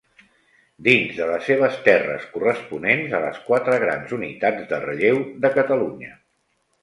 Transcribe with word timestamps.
Dins 0.85 1.11
de 1.17 1.25
les 1.31 1.43
seves 1.49 1.75
terres 1.87 2.23
corresponents 2.37 3.13
a 3.17 3.21
les 3.25 3.37
quatre 3.49 3.77
grans 3.85 4.17
unitats 4.19 4.67
de 4.71 4.83
relleu 4.87 5.23
de 5.47 5.55
Catalunya. 5.61 6.13